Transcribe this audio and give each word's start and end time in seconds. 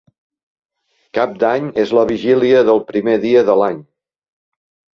Cap 1.17 1.35
d'Any 1.43 1.67
és 1.85 1.93
la 1.99 2.07
vigília 2.13 2.65
del 2.73 2.83
primer 2.89 3.17
dia 3.29 3.47
de 3.53 3.61
l'any. 3.63 3.79